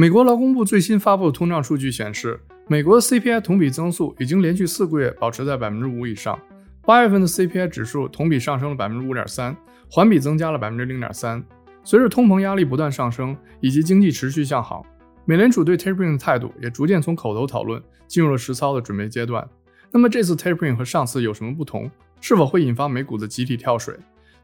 [0.00, 6.40] 美国劳工部最新发布的通胀数据显示，美国的 CPI 同比增速已经连续四个月保持在百分之五以上。
[6.86, 9.54] 八月份的 CPI 指数同比上升了百分之五点三，
[9.90, 11.44] 环比增加了百分之零点三。
[11.84, 14.86] 随着通膨压力不断上升，以及经济持续向好，
[15.26, 19.46] 美联储对 tapering 的态度也逐渐从口头讨论进入了实操的准备阶段。
[19.90, 21.90] 那么这次 tapering 和上次有什么不同？
[22.22, 23.94] 是否会引发美股的集体跳水？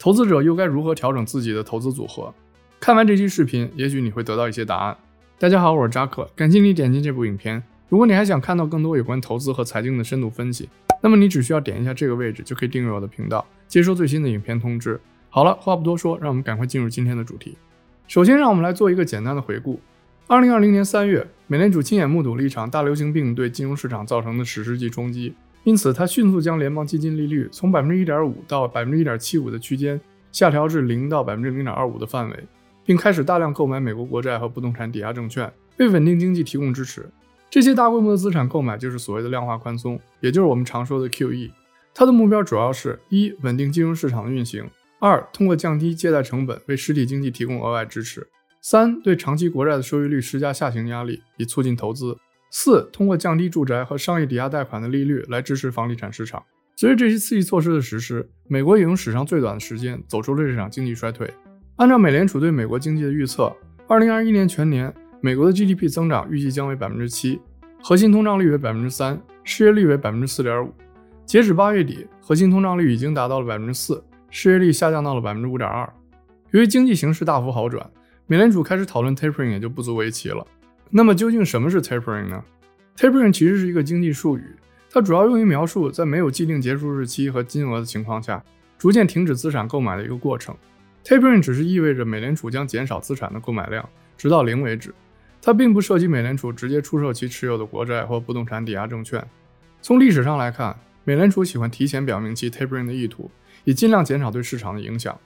[0.00, 2.34] 投资者又该如何调整自己的投资组合？
[2.80, 4.96] 看完这期视频，也许你会得到一些答案。
[5.36, 7.60] 大家好，我是扎克，感谢你点进这部影片。
[7.88, 10.68] 如果你还想看到更多有关投资和财经的深度分析，
[11.02, 14.98] 那么你只需要点一下这个位置，就可以订阅我的频道，接收最新的影片通知。
[15.28, 17.58] 好了，话不多说，让我们赶快进入今天的主题。
[18.06, 19.80] 首先，让我们来做一个简单的回顾。
[20.28, 32.44] 二零二零年三月，美联储亲眼目睹了一场大流行病对金融市场造成的史诗级冲击，因此它迅速将联邦基金利率从百分之一点五到百分之一点七五的区间下调至零到百分之零点二五的范围。
[32.84, 37.08] 并开始大量购买美国国债和不动产抵押证券，为稳定经济提供支持。
[37.50, 41.50] 这些大规模的资产购买就是所谓的量化宽松，也就是我们常说的 QE。
[41.94, 44.64] 它的目标主要是：一、稳定金融市场的运行；
[44.98, 48.22] 二、通过降低借贷成本为实体经济提供额外支持；
[48.60, 52.16] 三、对长期国债的收益率施加下行压力，以促进投资；
[52.50, 56.42] 四、通过降低住宅和商业抵押贷款的利率来支持房地产市场。
[56.74, 61.32] 随着这些刺激措施的实施，美国也用史上最短的时间走出了这场经济衰退。
[61.76, 63.52] 按照美联储对美国经济的预测，
[63.88, 67.40] 二零二一年全年美国的 GDP 增长预计将为百分之七，
[67.82, 70.72] 核心通胀率为百分之三，失业率为百分之四点五。
[71.26, 75.92] 截止八月底，核心通胀率已经达到了百分之四，失业率下降到了百分之五点二。
[76.52, 77.84] 由于经济形势大幅好转，
[78.28, 80.46] 美联储开始讨论 tapering 也就不足为奇了。
[80.90, 82.40] 那么究竟什么是 tapering 呢
[82.96, 84.54] ？tapering 其实是一个经济术语，
[84.92, 88.40] 它主要用于描述在没有既定结束日期和金额的情况下，
[88.78, 90.56] 逐渐停止资产购买的一个过程。
[91.04, 94.92] Tapering 只是意味着美联储将减少资产的购买量，直到零为止。
[95.42, 99.22] 它并不涉及美联储直接出售其持有的国债或不动产抵押证券。
[99.82, 100.74] 从历史上来看，
[101.04, 103.30] 美联储喜欢提前表明其 Tapering 的意图，
[103.64, 105.20] 以尽量减少对市场的影响。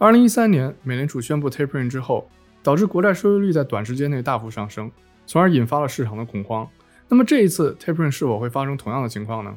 [0.00, 2.28] 2013年，美联储宣布 Tapering 之后，
[2.60, 4.90] 导致国债收益率在短时间内大幅上升，
[5.24, 6.68] 从而引发了市场的恐慌。
[7.08, 9.56] 那么这一次 Tapering 是否会发生同样的情况呢？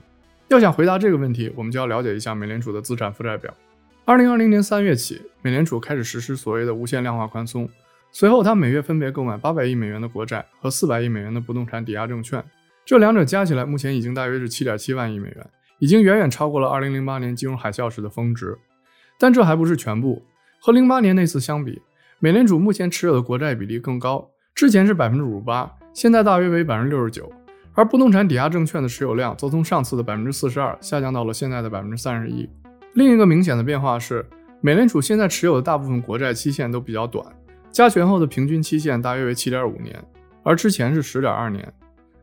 [0.49, 3.51] 要想回答这个问题，我们就要了解一下美联储的资产负债表。
[4.07, 7.67] 二零二零年三月起，美联储开始实施所谓的无限量化宽松。
[8.11, 12.43] 随后，它每月分别购买八百亿美元的国债和四百亿美元的不动产抵押证券，
[12.85, 15.47] 这两者加起来目前已经大约是七点七万亿美元，
[15.79, 18.55] 已经远远超过了二零零八年金融海啸时的峰值。
[19.17, 20.21] 但这还不是全部。
[20.61, 21.81] 和零八年那次相比，
[22.19, 27.27] 美联储目前持有的国债比例更高，之前是百分之五十八，现在大约为百分之六十九。
[27.73, 32.47] 而不动产抵押证券的持有量则从上次的百分之四十二下降到了现在的百分之三十一。
[32.95, 34.25] 另一个明显的变化是，
[34.61, 37.25] 美联储现在持有的大部分国债期限都比较短，
[37.69, 40.01] 加权后的平均期限大约为七点五年，
[40.43, 41.73] 而之前是十点二年。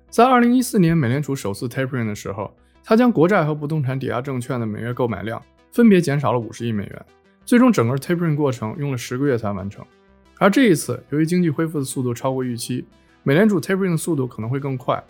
[0.08, 2.50] 在二零一四年美联储首次 tapering 的时候，
[2.82, 7.06] 它将国债和不动产抵押证券的每月购买量分别减少了五十亿美元，
[7.44, 9.84] 最终整个 tapering 过程用了十个月才完成。
[10.38, 12.86] 而这一次，由于经济恢复的速度超过预期，
[13.24, 15.04] 美联储 tapering 的速度可能会更快。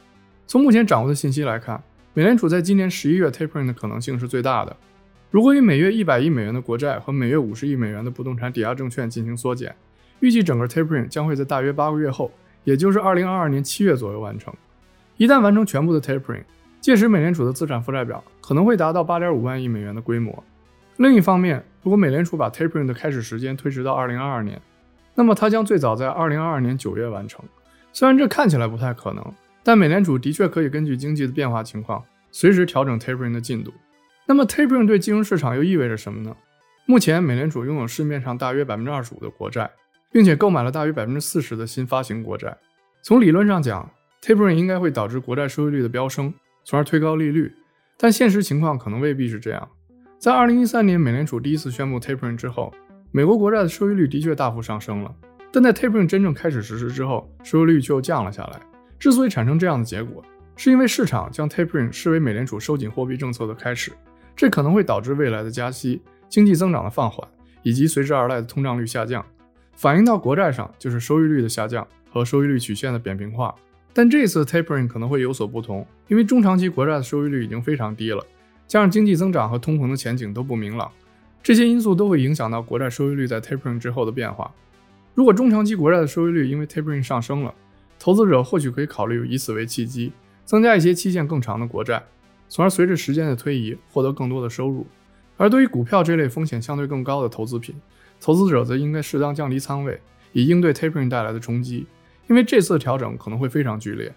[0.48, 1.80] 从目前掌握的信息来看，
[2.14, 4.76] 美联储在今年十一月 tapering 的可能性是最大的。
[5.32, 9.74] 如果以每月一百亿美元的国债和每月五十亿美元的不动产抵押证券进行缩减，
[10.20, 12.30] 预计整个 tapering 将会在大约八个月后，
[12.64, 14.52] 也就是二零二二年七月左右完成。
[15.16, 16.42] 一旦完成全部的 tapering，
[16.82, 20.44] 届时美联储的资产负债表可能会达到八点五万亿美元的规模。
[20.98, 24.60] 另一方面，如果美联储把 tapering 的开始时间推迟到二零二二年，
[25.14, 27.42] 那么它将最早在二零二二年九月完成。
[27.94, 29.24] 虽然这看起来不太可能，
[29.62, 33.72] 但美联储的确可以根据经济的变化情况，随时调整 tapering 的进度。
[34.26, 36.36] 那么 tapering 对金融市场又意味着什么呢？
[36.86, 39.70] 目前美联储拥有市面上大约百分之二十五的国债，
[40.10, 42.56] 并且购买了大约百分之四十的新发行国债。
[43.02, 43.90] 从理论上讲
[44.22, 46.32] ，tapering 应该会导致国债收益率的飙升，
[46.64, 47.52] 从而推高利率。
[47.96, 49.68] 但现实情况可能未必是这样。
[50.18, 52.72] 在二零一三年美联储第一次宣布 tapering 之后，
[53.10, 55.14] 美国国债的收益率的确大幅上升了。
[55.52, 58.60] 但在 tapering 真正开始实施之后，收益率却又降了下来。
[58.98, 60.24] 之所以产生这样的结果，
[60.56, 63.92] 是因为市场将 tapering 视为美联储收紧货币政策的开始。
[64.34, 67.26] 这可能会导致未来的加息、经济增长的放缓，
[67.62, 69.24] 以及随之而来的通胀率下降。
[69.74, 73.54] 反映到国债上，就是收益率的下降和收益率曲线的扁平化。
[73.94, 78.24] 但这次 tapering 可能会有所不同，因为中长期国债的收益率已经非常低了，
[78.66, 80.90] 加上经济增长和通膨的前景都不明朗，
[81.42, 84.50] 这些因素都会影响到国债收益率在 tapering 之后的变化。
[85.14, 87.54] 如果中长期国债的收益率因为 tapering 上升了，
[87.98, 90.12] 投资者或许可以考虑以此为契机，
[90.46, 92.02] 增加一些期限更长的国债。
[92.54, 94.86] 从而随着时间的推移获得更多的收入，
[95.38, 97.74] 而对于股票这类风险相对更高的投资品，
[98.20, 99.98] 投资者则应该适当降低仓位，
[100.34, 101.86] 以应对 tapering 带来的冲击，
[102.28, 104.12] 因为这次调整可能会非常剧烈。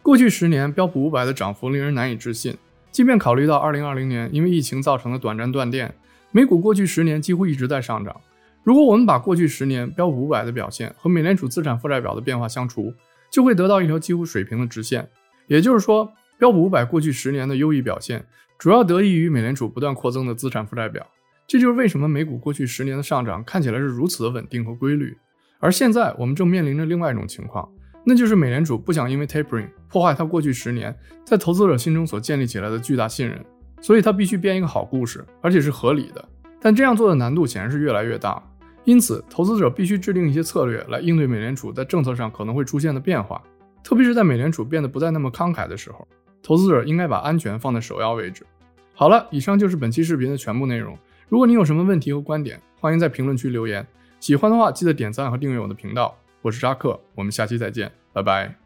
[0.00, 2.56] 过去十年标普五百的涨幅令人难以置信，
[2.92, 5.92] 即便考虑到2020年因为疫情造成的短暂断电，
[6.30, 8.14] 美股过去十年几乎一直在上涨。
[8.62, 12.94] 如果我们把过去十年标普五百的表现和美联储资产负债表的变化相除，
[13.28, 15.08] 就会得到一条几乎水平的直线。
[15.48, 16.12] 也就是说，
[16.42, 18.26] 标普五百过去十年的优异表现，
[18.58, 21.06] 主要得益于美联储不断扩增的资产负债表。
[21.46, 25.16] 这就是为什么美股过去十年的上涨看起来是如此的稳定和规律。
[25.60, 27.68] 而现在我们正面临着另外一种情况。
[28.04, 30.92] 那就是美联储不想因为 tapering 破坏它过去十年
[31.24, 33.40] 在投资者心中所建立起来的巨大信任，
[33.80, 36.28] 所以它必须编一个好故事，而且是合理的。
[36.60, 38.42] 但这样做的难度显然是越来越大，
[38.82, 43.40] 因此投资者必须制定一些策略来应对美联储在政策上可能会出现的变化，
[43.84, 46.08] 特别是在美联储变得不再那么慷慨的时候，
[46.42, 48.44] 投资者应该把安全放在首要位置。
[48.94, 50.98] 好了，以上就是本期视频的全部内容。
[51.28, 53.86] 如果你有什么问题和观点，欢迎在评论区留言。
[54.20, 56.16] 喜欢的话，记得点赞和订阅我的频道。
[56.42, 58.61] 我是扎克，我们下期再见，拜拜。